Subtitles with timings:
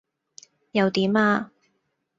[0.71, 1.51] 又點呀?